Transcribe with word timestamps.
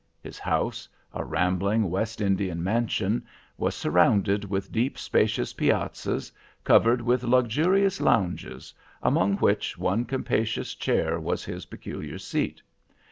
His 0.19 0.39
house, 0.39 0.89
a 1.13 1.23
rambling 1.23 1.91
West 1.91 2.21
Indian 2.21 2.63
mansion, 2.63 3.23
was 3.55 3.75
surrounded 3.75 4.43
with 4.49 4.71
deep, 4.71 4.97
spacious 4.97 5.53
piazzas, 5.53 6.31
covered 6.63 7.01
with 7.03 7.21
luxurious 7.23 8.01
lounges, 8.01 8.73
among 9.03 9.37
which 9.37 9.77
one 9.77 10.05
capacious 10.05 10.73
chair 10.73 11.19
was 11.19 11.45
his 11.45 11.67
peculiar 11.67 12.17
seat. 12.17 12.63